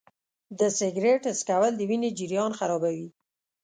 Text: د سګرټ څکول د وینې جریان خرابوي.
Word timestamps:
د 0.59 0.59
سګرټ 0.77 1.23
څکول 1.39 1.73
د 1.77 1.81
وینې 1.89 2.09
جریان 2.17 2.51
خرابوي. 2.59 3.07